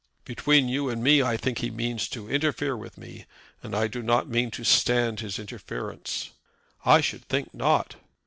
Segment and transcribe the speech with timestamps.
[0.25, 3.27] "Between you and me, I think he means to interfere with me,
[3.61, 6.31] and I do not mean to stand his interference."
[6.83, 7.97] "I should think not."